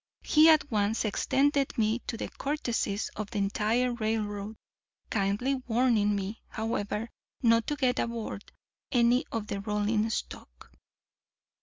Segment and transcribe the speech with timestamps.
[0.23, 4.55] He at once extended to me the courtesies of the entire railroad,
[5.11, 7.07] kindly warning me, however,
[7.43, 8.51] not to get aboard
[8.91, 10.71] any of the rolling stock.